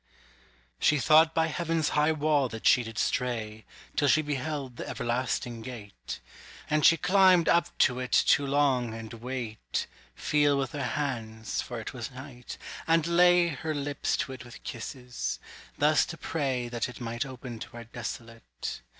She 0.79 0.97
thought 0.97 1.35
by 1.35 1.45
heaven's 1.45 1.89
high 1.89 2.11
wall 2.11 2.49
that 2.49 2.65
she 2.65 2.81
did 2.81 2.97
stray 2.97 3.65
Till 3.95 4.07
she 4.07 4.23
beheld 4.23 4.77
the 4.77 4.89
everlasting 4.89 5.61
gate: 5.61 6.19
And 6.71 6.83
she 6.83 6.97
climbed 6.97 7.47
up 7.47 7.77
to 7.85 7.99
it 7.99 8.11
to 8.29 8.47
long, 8.47 8.95
and 8.95 9.13
wait, 9.13 9.85
Feel 10.15 10.57
with 10.57 10.71
her 10.71 10.83
hands 10.97 11.61
(for 11.61 11.79
it 11.79 11.93
was 11.93 12.09
night), 12.09 12.57
and 12.87 13.05
lay 13.05 13.49
Her 13.49 13.75
lips 13.75 14.17
to 14.25 14.31
it 14.33 14.43
with 14.43 14.63
kisses; 14.63 15.37
thus 15.77 16.03
to 16.07 16.17
pray 16.17 16.67
That 16.67 16.89
it 16.89 16.99
might 16.99 17.23
open 17.23 17.59
to 17.59 17.77
her 17.77 17.83
desolate. 17.83 18.81